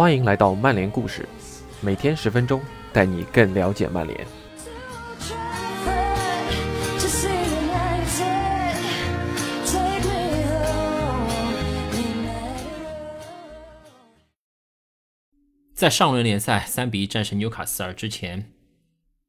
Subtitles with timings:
[0.00, 1.28] 欢迎来到曼联故事，
[1.82, 4.26] 每天十分钟，带你更了解曼联。
[15.74, 18.54] 在上轮联赛三比一战胜纽卡斯尔之前，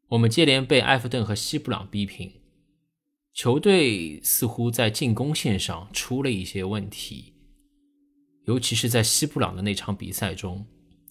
[0.08, 2.32] 我们接连被埃弗顿和西布朗逼平，
[3.34, 7.34] 球队似乎在进攻线上出了一些问题，
[8.46, 10.66] 尤其是在西布朗的那场比赛中，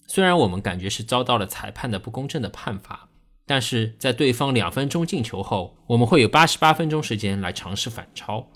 [0.07, 3.09] 虽然我们感觉是遭到了裁判的不公正的判罚，
[3.45, 8.51] 但是在对方两分钟进球后，我们会有八十八分钟时间来尝试反超，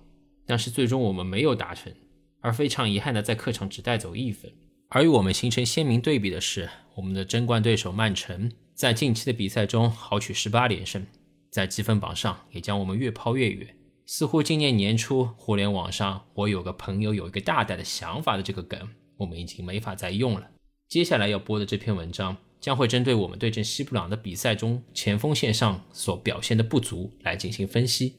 [0.45, 1.93] 但是最终我们没有达成，
[2.41, 4.51] 而非常遗憾的在客场只带走一分。
[4.89, 11.05] 而与我们形成鲜明对比的是，我们的争冠对手曼城在近期的比赛中豪取十八连胜，
[11.49, 13.75] 在积分榜上也将我们越抛越远。
[14.05, 18.87] 似乎今年年初互联网上“我有个朋友有一个大胆的想法”的这个梗，
[19.17, 20.51] 我们已经没法再用了。
[20.87, 28.13] 接下来要播的这篇文章将会针对我们对阵西布朗的比赛中前锋线上所表现的不足来进行分析。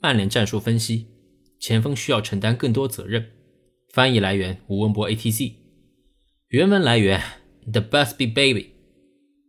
[0.00, 1.06] 曼联战术分析：
[1.60, 3.30] 前锋需要承担更多责任。
[3.92, 5.52] 翻译来源：吴文博 ATC，
[6.48, 7.22] 原文来源
[7.70, 8.70] ：The Busby Baby，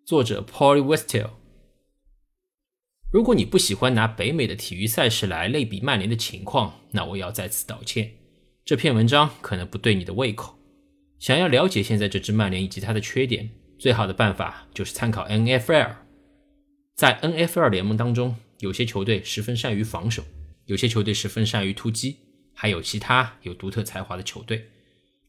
[0.06, 1.41] 作者 Paul Westel。
[3.12, 8.10] 如果你不喜欢拿北美的体育赛事来类比曼联的情况，那我要再次道歉。
[8.64, 10.58] 这篇文章可能不对你的胃口。
[11.20, 15.96] 想要了解现在这支曼联以及它的缺点，最好的办法就是参考 NFL。
[16.96, 20.24] 在 NFL 联盟当中，有些球队十分善于防守，
[20.66, 22.18] 有些球队十分善于突击。
[22.54, 24.68] 还有其他有独特才华的球队，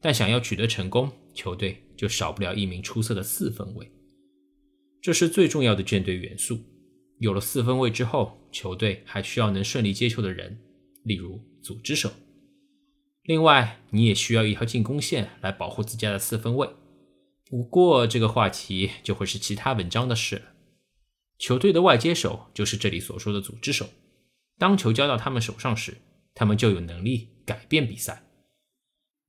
[0.00, 3.90] 但想要取得成功，球队就少不了一名出色的四分卫，
[5.00, 6.60] 这是最重要的舰队元素。
[7.22, 10.58] 有了四分卫之后，球队还需要能顺利接球的人，
[11.04, 12.10] 例如组织手。
[13.22, 16.68] 另外，你也需要一条进攻线来保护自家的四分卫。
[17.48, 20.42] 不过，这个话题就会是其他文章的事了。
[21.38, 23.88] 球队的外接手就是这里所说的组织手，
[24.58, 25.98] 当球交到他们手上时。
[26.34, 28.24] 他们就有能力改变比赛，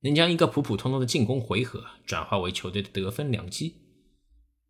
[0.00, 3.83] 能将一个普普通通的进攻回合转化为球队的得分良机。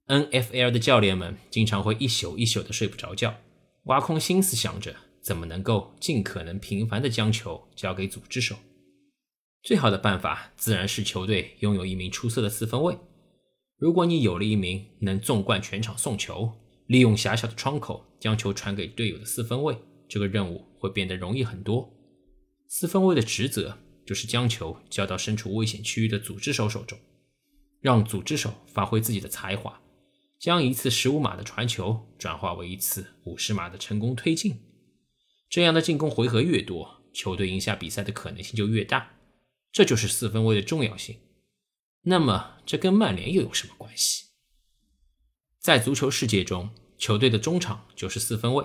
[0.07, 3.35] NFL 的教练们经常会一宿一宿的睡不着觉，
[3.85, 8.57] 挖空心思想着怎么能够尽可能频繁的将球交给组织手。
[9.63, 12.99] 最好的办法自然是球队拥有一名出色的四分卫。
[13.79, 16.53] 如果你有了一名能纵贯全场送球，
[16.87, 19.75] 利用狭小的窗口将球传给队友的四分卫，
[20.07, 21.91] 这个任务会变得容易很多。
[22.69, 26.99] 四分卫的职责就是将球交到身处危险区域的组织手手中，
[27.81, 29.81] 让组织手发挥自己的才华，
[30.39, 34.61] 将一次十五码的传球转化为一次五十码的成功推进。
[35.49, 39.13] 这样的进攻回合越多，球队赢下比赛的可能性就越大。
[39.73, 41.17] 这就是四分卫的重要性。
[42.03, 44.27] 那么，这跟曼联又有什么关系？
[45.59, 48.65] 在足球世界中，球队的中场就是四分卫。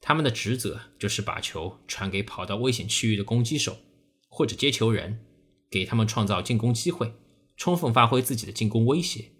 [0.00, 3.78] 他们的职责就是把球传给跑到危险区域的攻击手
[4.28, 5.24] 或者接球人，
[5.70, 7.14] 给他们创造进攻机会，
[7.56, 9.30] 充分发挥自己的进攻威胁。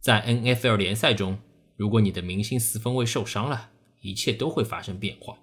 [0.00, 1.38] 在 NFL 联赛中，
[1.76, 3.70] 如果你的明星四分卫受伤了，
[4.00, 5.38] 一切都会发生变化。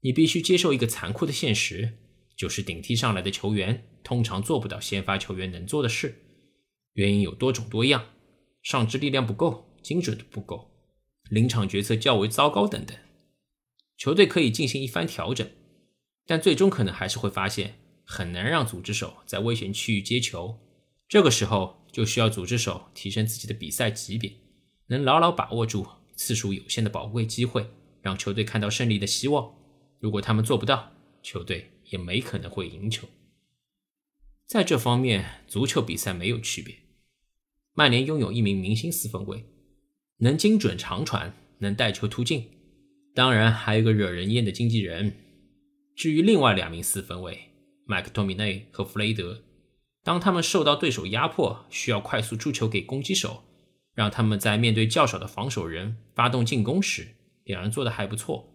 [0.00, 1.98] 你必须接受一个残酷的现实，
[2.36, 6.22] 就是顶替上来的球员通常做不到先发球员能做的事。
[6.92, 8.06] 原因有多种多样，
[8.62, 10.70] 上肢力量不够，精准度不够，
[11.28, 12.96] 临场决策较为糟糕等等。
[13.96, 15.50] 球队可以进行一番调整，
[16.24, 20.58] 但最终可能还是会发现很难让组织手在危险区域接球。
[21.08, 24.30] 这个时候就需要组织手提升自己的比赛级别，
[24.88, 27.70] 能牢牢把握住次数有限的宝贵机会，
[28.02, 29.54] 让球队看到胜利的希望。
[29.98, 30.92] 如果他们做不到，
[31.22, 33.08] 球队也没可能会赢球。
[34.44, 36.74] 在这方面，足球比赛没有区别。
[37.72, 39.46] 曼联拥有一名明星四分卫，
[40.18, 42.44] 能精准长传，能带球突进。
[43.14, 45.16] 当然，还有个惹人厌的经纪人。
[45.94, 47.40] 至于另外两名四分卫
[47.86, 49.42] 麦克托米内和弗雷德，
[50.06, 53.42] 当他们受到对手压迫，需要快速出球给攻击手，
[53.92, 58.54] 让他们在面对较少的防守人发动进攻时，两人做的还不错。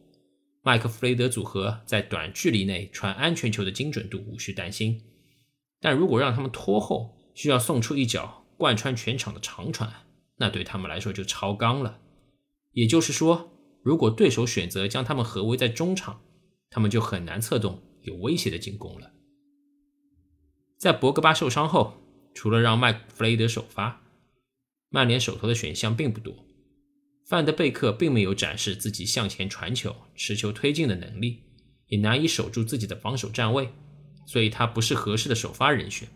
[0.62, 5.02] 麦克弗雷德组合在短距离内传安全球的精准度无需担心，
[5.82, 9.92] 但如果让他们拖后，需要送出一脚贯穿全场的长传，
[10.38, 12.00] 那对他们来说就超纲了。
[12.72, 13.50] 也就是说。
[13.84, 16.22] 如果对手选择将他们合围在中场，
[16.70, 19.12] 他们就很难策动有威胁的进攻了。
[20.82, 22.02] 在博格巴受伤后，
[22.34, 24.02] 除了让麦克弗雷德首发，
[24.90, 26.34] 曼联手头的选项并不多。
[27.28, 31.44] 范德贝克并没有展示自己向前传球、持球推进的能力，
[31.86, 33.70] 也难以守住自己的防守站位，
[34.26, 36.10] 所以他不是合适的首发人选。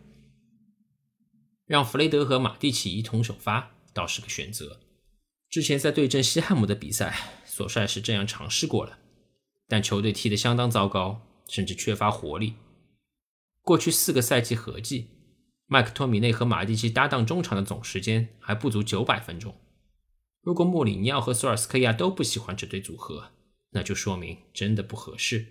[1.67, 4.79] 让弗雷德和马蒂奇一同首发倒是个选择。
[5.47, 7.15] 之前在对阵西汉姆的比赛，
[7.45, 8.97] 索帅是这样尝试过了，
[9.67, 12.55] 但球队踢得相当糟糕，甚至缺乏活力。
[13.65, 15.07] 过去四个赛季合计，
[15.65, 19.55] 麦克托米内和马蒂奇搭档中场的总时间还不足九百分钟。
[20.43, 23.31] 如果莫里尼奥和索尔斯克亚都不喜欢这对组合，
[23.71, 25.47] 那就说明真的不合适。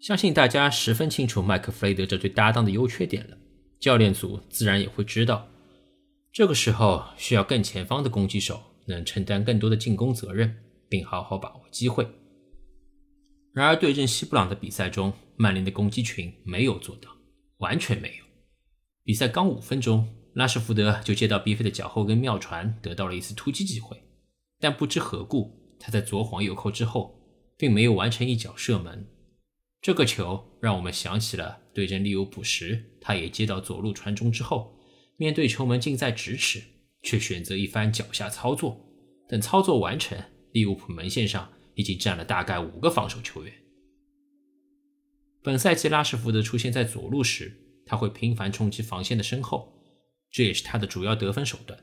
[0.00, 3.36] 相信大家十分清楚麦克弗雷德这对搭档的优缺点了，
[3.80, 5.48] 教练组自然也会知道。
[6.32, 10.56] 这个时候需要更前方的攻击手能承担更多的进攻责任，
[10.88, 12.08] 并好好把握机会。
[13.52, 17.10] 然而对阵西布朗的比赛中，曼联的攻击群没有做到，
[17.58, 18.24] 完全没有。
[19.02, 24.00] 比赛刚五分钟，拉什福德就接到 B 费的脚后跟妙传，得到了一次突击机会，
[24.60, 27.18] 但不知何故，他在左晃右扣之后，
[27.56, 29.06] 并没有完成一脚射门。
[29.82, 34.76] 这个球让我们想起了对阵利物浦时，他也接到左路传中之后。
[35.16, 36.62] 面对球门近在咫尺，
[37.02, 38.80] 却选择一番脚下操作。
[39.28, 40.18] 等操作完成，
[40.52, 43.52] 利物浦门线上已经占了大概五个防守球员。
[45.42, 49.72] 本赛季拉什福德出现在左路时，他会频繁冲击防线的身后，
[50.30, 51.78] 这也是他的主要得分手段。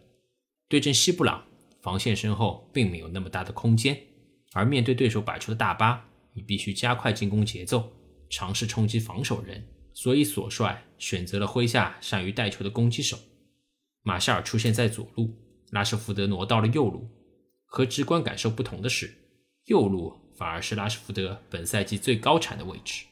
[0.67, 1.43] 对阵西布朗，
[1.81, 3.99] 防线身后并没有那么大的空间，
[4.53, 7.91] 而面对对手摆出的大巴，你必须加快进攻节奏，
[8.29, 9.65] 尝试冲击防守人。
[9.93, 13.17] 所以，索帅选择了麾下善于带球的攻击手
[14.03, 15.33] 马夏尔出现在左路，
[15.71, 17.09] 拉什福德挪到了右路。
[17.65, 19.13] 和直观感受不同的是，
[19.67, 23.05] 右路反而是拉什福德本赛季最高产的位置。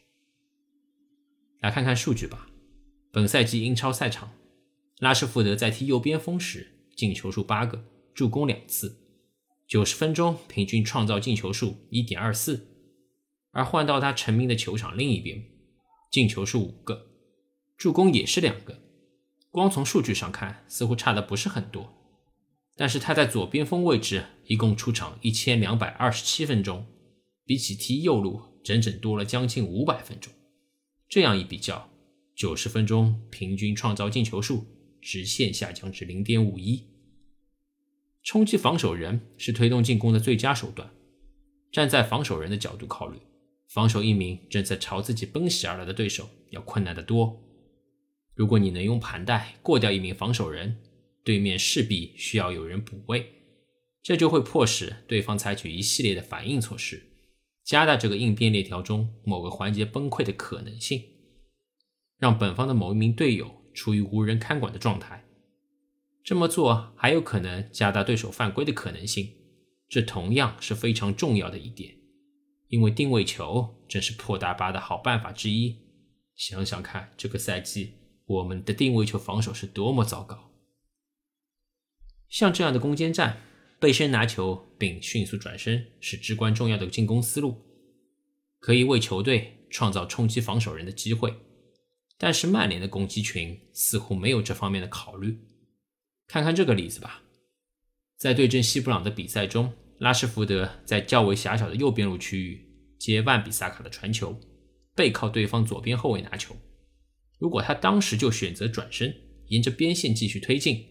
[1.59, 2.47] 来看看数据吧。
[3.11, 4.31] 本赛季英超赛场，
[4.99, 8.97] 拉什福德在踢右边锋时，进球数八个，助攻两次，
[9.67, 12.67] 九十分钟平均创造进球数一点二四。
[13.51, 15.43] 而换到他成名的球场另一边。
[16.11, 17.07] 进球数五个，
[17.77, 18.81] 助攻也是两个。
[19.49, 22.04] 光从数据上看，似乎差的不是很多。
[22.75, 26.85] 但是他在左边锋位置一共出场一千两百二十七分钟，
[27.45, 30.33] 比起踢右路整整多了将近五百分钟。
[31.07, 31.89] 这样一比较，
[32.35, 34.65] 九十分钟平均创造进球数
[35.01, 36.83] 直线下降至零点五一。
[38.23, 40.89] 冲击防守人是推动进攻的最佳手段。
[41.71, 43.19] 站在防守人的角度考虑。
[43.67, 47.41] 防守一名正在朝自己奔袭而来的对手要困难得多。
[48.33, 50.77] 如果你能用盘带过掉一名防守人，
[51.25, 53.33] 对面势必需要有人补位，
[54.01, 57.01] 这就会迫使对方采取一系列的反应措施，
[57.63, 61.03] 加大这个应变链条中某个环节崩溃的可能性，
[62.19, 65.25] 让本方的某一名队友处于无人看管的状态。
[66.23, 69.33] 这么做还有可能加大对手犯规的可能性，
[69.89, 71.95] 这同样是非常重要的一点。
[72.67, 75.77] 因为定位球正是破大巴的好办法之一。
[76.35, 77.93] 想想看，这个赛季
[78.25, 80.44] 我们的定位球防守是多么糟糕。
[82.29, 83.41] 像这样的攻坚战，
[83.79, 87.61] 背身拿球并迅速转身是至关重要的进攻思路，
[88.59, 91.33] 可以为球队创造冲击防守人的机会。
[92.17, 95.39] 但是曼联的攻击群似乎没有这方面的考虑。
[96.27, 97.23] 看看这个例子吧，
[98.17, 99.73] 在对阵西布朗的比赛中。
[99.99, 102.67] 拉什福德在较为狭小的右边路区域
[102.99, 104.37] 接万比萨卡的传球，
[104.93, 106.53] 背靠对方左边后卫拿球。
[107.39, 109.15] 如果他当时就选择转身，
[109.47, 110.85] 沿着边线继续推进，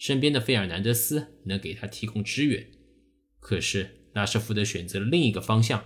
[0.00, 2.66] 身边的费尔南德斯能给他提供支援。
[3.38, 5.84] 可是拉什福德选择了另一个方向，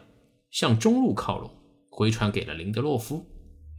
[0.52, 1.50] 向中路靠拢，
[1.90, 3.26] 回传给了林德洛夫。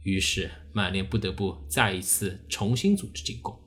[0.02, 3.58] 于是曼联不得不再一次重新组织进攻。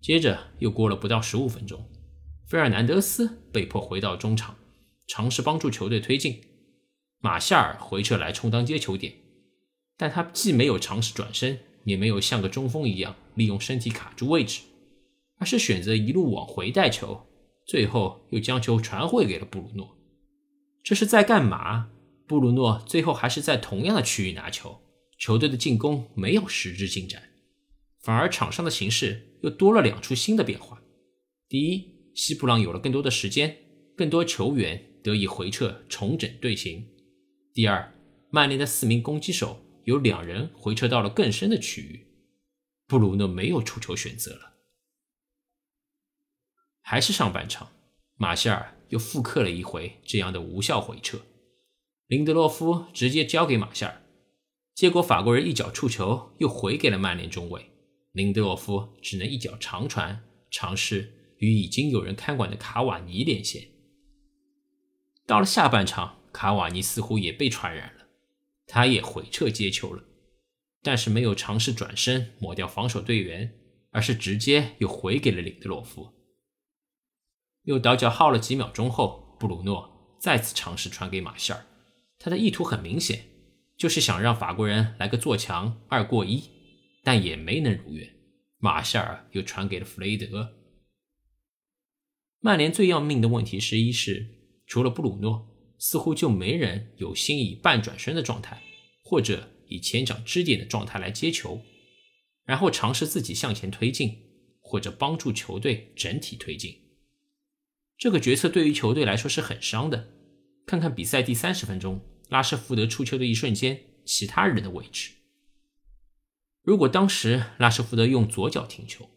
[0.00, 1.84] 接着又过了不到十五分钟。
[2.46, 4.56] 费尔南德斯被迫回到中场，
[5.08, 6.40] 尝试帮助球队推进。
[7.18, 9.12] 马夏尔回撤来充当接球点，
[9.96, 14.60] 但他既没有尝试转身，也没有像个中锋一样利用身体卡住位置，
[15.38, 17.26] 而是选择一路往回带球，
[17.66, 19.96] 最后又将球传回给了布鲁诺。
[20.82, 21.90] 这是在干嘛？
[22.26, 24.82] 布鲁诺最后还是在同样的区域拿球，
[25.18, 27.22] 球队的进攻没有实质进展，
[28.02, 30.82] 反而场上的形势又多了两处新的变化。
[31.48, 31.98] 第一。
[32.14, 33.56] 西布朗有了更多的时间，
[33.96, 36.84] 更多球员得以回撤重整队形。
[37.54, 37.94] 第二，
[38.30, 42.08] 曼联的四名攻击手有两人回撤到了更深的区域，
[42.88, 44.47] 布鲁诺没有出球选择了。
[46.90, 47.68] 还是上半场，
[48.16, 51.18] 马歇尔又复刻了一回这样的无效回撤，
[52.06, 54.00] 林德洛夫直接交给马歇尔，
[54.74, 57.70] 结果法国人一脚触球又回给了曼联中卫，
[58.12, 61.12] 林德洛夫只能一脚长传尝试。
[61.36, 63.68] 与已经有人看管的卡瓦尼连线。
[65.26, 68.06] 到了下半场，卡瓦尼似乎也被传染了，
[68.66, 70.02] 他也回撤接球了，
[70.82, 73.52] 但是没有尝试转身抹掉防守队员，
[73.90, 76.14] 而是直接又回给了林德洛夫。
[77.68, 81.66] 又倒脚耗了几秒钟后，布鲁诺再次尝试传给马歇尔，
[82.18, 83.26] 他的意图很明显，
[83.76, 86.44] 就是想让法国人来个做强二过一，
[87.04, 88.10] 但也没能如愿。
[88.56, 90.54] 马歇尔又传给了弗雷德。
[92.40, 94.26] 曼联最要命的问题之一是，
[94.66, 95.46] 除了布鲁诺，
[95.78, 98.62] 似乎就没人有心以半转身的状态，
[99.04, 101.60] 或者以前掌支点的状态来接球，
[102.46, 104.16] 然后尝试自己向前推进，
[104.62, 106.87] 或者帮助球队整体推进。
[107.98, 110.08] 这个决策对于球队来说是很伤的。
[110.64, 115.10] 看看比赛第三十分钟，拉什福德出球的一瞬间，其他人的位置。
[116.62, 119.10] 如果当时拉什福德用左脚停球，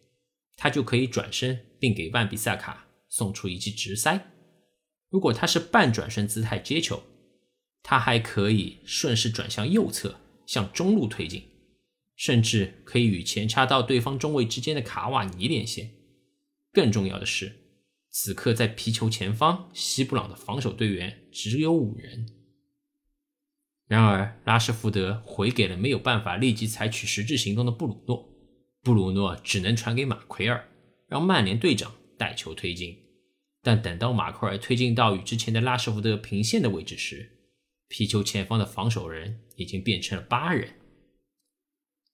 [0.58, 2.88] 他就可以转身并给万比萨卡。
[3.14, 4.32] 送出一记直塞。
[5.10, 7.04] 如果他是半转身姿态接球，
[7.84, 11.44] 他还可以顺势转向右侧，向中路推进，
[12.16, 15.92] 甚至可以与前插到对方中卫之间的卡瓦尼连线。
[16.72, 17.52] 更重要的是，
[18.12, 22.28] 此刻在皮球前方，西布朗的防守队员只有五人。
[23.88, 28.30] 然而，拉什福德回给了没有办法立即采取实质行动的布鲁诺，
[28.84, 30.70] 布鲁诺只能传给马奎尔，
[31.08, 31.92] 让曼联队长。
[32.18, 32.96] 带球推进，
[33.64, 37.32] 但等到马奎尔推进到与之前的拉什福德平线的位置时，
[37.88, 40.76] 皮球前方的防守人已经变成了八人。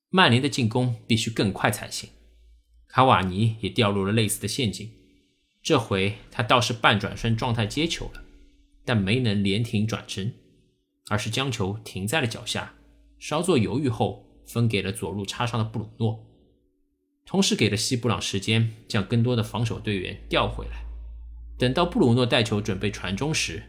[0.08, 2.10] 曼联的进攻必须更快才行。
[2.88, 4.90] 卡瓦尼也掉入了类似的陷阱，
[5.68, 8.24] 这回他倒是半转身状态接球了，
[8.86, 10.34] 但没能连停转身，
[11.10, 12.76] 而是将球停在了脚下，
[13.20, 16.26] 稍作犹豫后分给了左路插上的布鲁诺。
[17.26, 20.86] 同时给了西布朗时间将更多的防守队员调回来。
[21.60, 23.62] 等到布鲁诺带球准备传中时，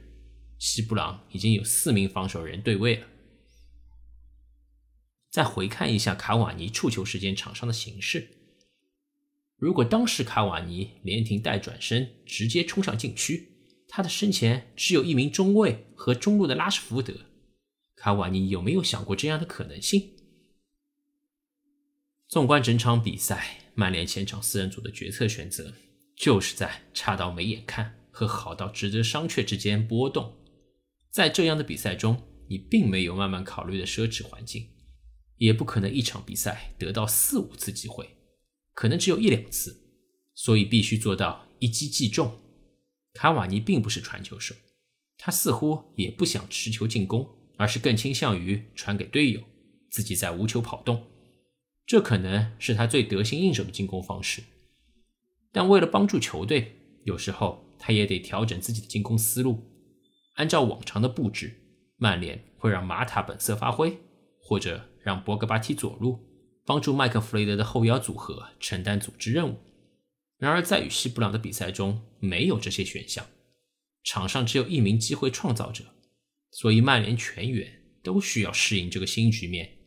[0.56, 3.08] 西布朗已经有四名防守人对位了。
[5.32, 8.37] 再回看一下卡瓦尼触球时间场上的形势，
[9.58, 13.48] 如果当时卡瓦尼连停带转身直接冲上禁区，
[13.88, 17.12] 他的身前只有一名中卫和中路的拉什福德，
[17.96, 20.12] 卡瓦尼有没有想过这样的可能性？
[22.28, 25.74] 纵观整场比赛，曼联前场四人组的决策选择
[26.14, 30.36] 就是在差到没眼看和好到值得商榷之间波动。
[31.10, 34.68] 在这样的比赛中，你并没有慢慢考虑的奢侈环境，
[35.38, 38.17] 也不可能一场比赛得到四五次机会，
[38.78, 39.76] 可能只有一两次，
[40.36, 42.38] 所以必须做到一击即中。
[43.12, 44.54] 卡瓦尼并不是传球手，
[45.16, 49.40] 他似乎也不想持球进攻，而是更倾向于传给队友，
[49.90, 51.02] 自己在无球跑动。
[51.86, 54.44] 这可能是他最得心应手的进攻方式，
[55.50, 59.58] 但为了帮助球队，有时候他也得调整自己的进攻思路。
[60.34, 61.52] 按照往常的布置，
[61.96, 63.98] 曼联会让马塔本色发挥，
[64.40, 66.27] 或者让博格巴踢左路，
[66.68, 69.56] 帮助麦克弗雷德的后腰组合承担组织任务。
[70.36, 73.26] 然而，在与西布朗的比赛中，没有这些选项，
[74.04, 75.84] 场上只有一名机会创造者，
[76.50, 79.78] 所以曼联全员都需要适应这个新局面。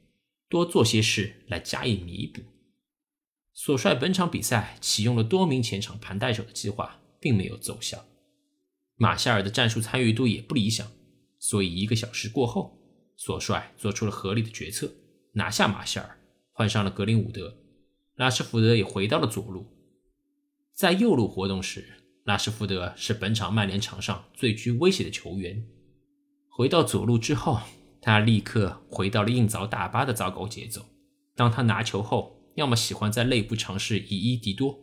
[0.49, 2.41] 多做些事来加以弥补。
[3.53, 8.03] 索帅本场比赛启用了多名前场盘带手的计划，并没有奏效。
[8.95, 10.91] 马夏尔的战术参与度也不理想，
[11.37, 12.75] 所以一个小时过后，
[13.15, 14.91] 索帅做出了合理的决策，
[15.33, 16.17] 拿下马夏尔，
[16.51, 17.57] 换上了格林伍德。
[18.15, 19.65] 拉什福德也回到了左路，
[20.73, 25.67] 在右路活动时，拉什福德是本场曼联场上最具威胁的球员。
[26.49, 27.59] 回到左路之后。
[28.03, 30.83] 他立刻回到了硬凿大巴的糟糕节奏。
[31.35, 34.75] 当他拿球后，要么喜欢在内部尝试以一敌多，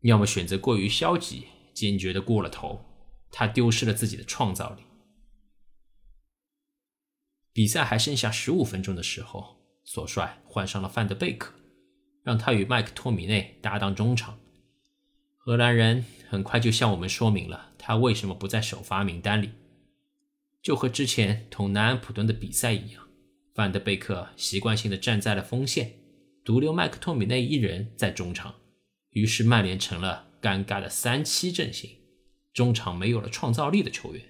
[0.00, 2.80] 要么选择过于消极，坚决的过了头。
[3.30, 4.82] 他丢失了自己的创造力。
[7.52, 9.57] 比赛还剩下十五分钟的时候，
[9.90, 11.54] 索帅换上了范德贝克，
[12.22, 14.38] 让他与麦克托米内搭档中场。
[15.38, 19.48] 荷兰人很快就向我们说明了他为什么不在首发名单里。
[20.60, 23.08] 就和之前同南安普顿的比赛一样，
[23.54, 25.94] 范德贝克习惯性的站在了锋线，
[26.44, 28.56] 独留麦克托米内一人在中场。
[29.12, 31.90] 于是曼联成了尴尬的三七阵型，
[32.52, 34.22] 中场没有了创造力的球员。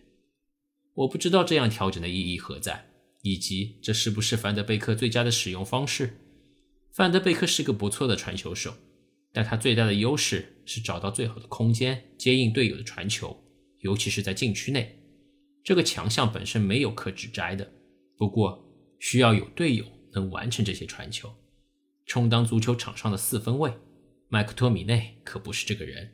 [0.94, 2.87] 我不知道这样调整的意义何在，
[3.22, 6.18] 以及这是不是范德贝克最佳的使用方式。
[6.92, 8.74] 范德贝克是个不错的传球手，
[9.32, 13.44] 但他最大的优势是找到最好的空间接应队友的传球，
[13.80, 14.98] 尤其是在禁区内。
[15.62, 17.70] 这个强项本身没有可指摘的，
[18.16, 18.64] 不过
[18.98, 21.32] 需要有队友能完成这些传球，
[22.06, 23.72] 充当足球场上的四分卫。
[24.28, 26.12] 麦克托米内可不是这个人，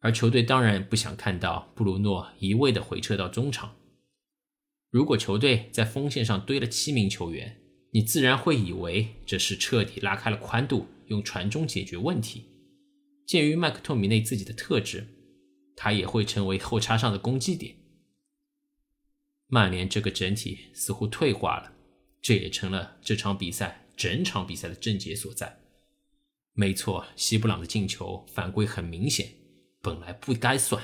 [0.00, 3.74] 而球队当然不想看到布鲁诺一味的回撤到中场。
[4.96, 7.60] 如果球队在锋线上堆了七名球员，
[7.90, 12.46] 你自然会以为这是彻底拉开了宽度，用传中解决问题。
[13.26, 15.06] 鉴于麦克托米内自己的特质，
[15.76, 17.76] 他也会成为后插上的攻击点。
[19.48, 21.74] 曼联这个整体似乎退化了，
[22.22, 25.58] 这也成了这场比赛整场比赛的症结所在。
[26.54, 29.28] 没错，西布朗的进球犯规很明显，
[29.82, 30.82] 本来不该算，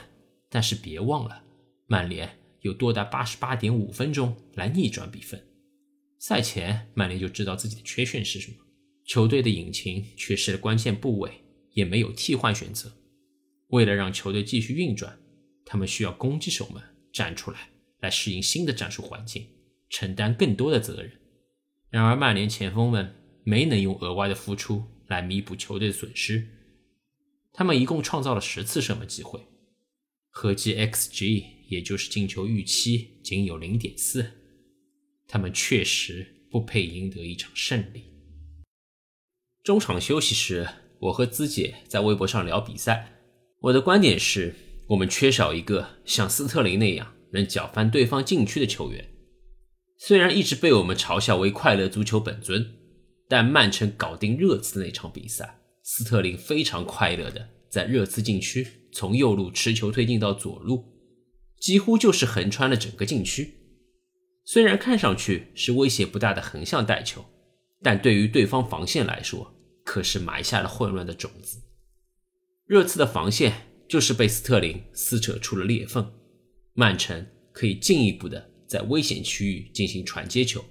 [0.51, 1.43] 但是别忘了，
[1.87, 2.29] 曼联
[2.63, 5.41] 有多达八十八点五分钟来逆转比分。
[6.19, 8.57] 赛前，曼联就知道自己的缺陷是什么，
[9.05, 11.31] 球队的引擎缺失了关键部位，
[11.73, 12.93] 也没有替换选择。
[13.69, 15.19] 为了让球队继续运转，
[15.65, 19.47] 他们需要攻击手们站出来，来适应新的战术环境，
[19.91, 21.11] 承担更多的责任。
[21.91, 23.15] 然而，曼联前锋们
[23.45, 26.47] 没能用额外的付出来弥补球队的损失。
[27.53, 29.41] 他们一共创造了十次射门机会，
[30.31, 34.25] 合计 XG 也就是进球预期仅有零点四。
[35.27, 38.05] 他们确实不配赢得一场胜利。
[39.65, 40.69] 中场休息时，
[41.01, 43.15] 我和资姐在微博上聊比赛。
[43.61, 44.55] 我的观点是，
[44.89, 49.09] 我们缺少一个像斯特林那样能搅翻对方禁区的球员。
[49.97, 52.75] 虽然一直被我们嘲笑为“快乐足球本尊”，
[53.31, 60.85] 但曼城搞定热刺那场比赛，斯特林非常快乐的在热刺禁区从右路持球推进到左路，
[61.63, 63.55] 几乎就是横穿了整个禁区。
[64.45, 67.25] 虽然看上去是威胁不大的横向带球，
[67.81, 69.55] 但对于对方防线来说，
[69.85, 71.63] 可是埋下了混乱的种子。
[72.67, 73.53] 热刺的防线
[73.89, 76.13] 就是被斯特林撕扯出了裂缝，
[76.73, 80.65] 曼城可以进一步的在危险区域进行传接球，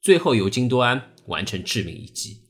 [0.00, 2.40] 最后由金多安完成致命一击。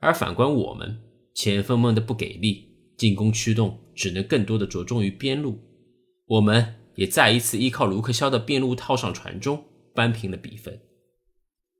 [0.00, 1.00] 而反观我们，
[1.36, 5.56] 前锋们的不给力，进攻驱动只能更多的着重于边路，
[6.26, 6.74] 我们。
[7.00, 9.64] 也再一次依靠卢克肖的边路套上传中
[9.94, 10.78] 扳平了比分。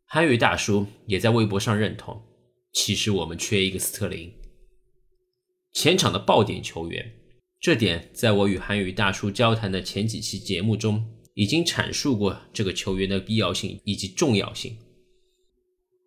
[0.06, 2.22] 韩语大叔也在微博上认同，
[2.72, 4.32] 其实我们缺一个斯特林，
[5.74, 7.12] 前场的爆点球员。
[7.60, 14.74] 这点在我与韩语大叔交谈的前几期节目中已经阐述过这个球员的必要性以及重要性。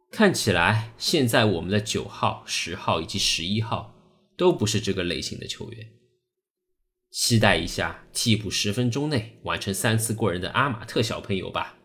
[0.10, 3.94] 看起来现在我们的九号、十号以及十一号
[4.36, 5.88] 都不是这个类型的球员。
[7.14, 11.76] 期待一下替补十分钟内完成三次过人的阿马特小朋友吧。